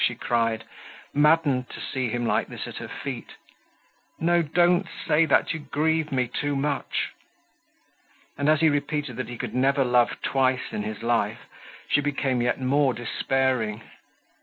[0.03, 0.63] she cried,
[1.13, 3.35] maddened to see him like this at her feet.
[4.19, 7.11] "No, don't say that; you grieve me too much."
[8.35, 11.41] And as he repeated that he could never love twice in his life,
[11.87, 13.83] she became yet more despairing.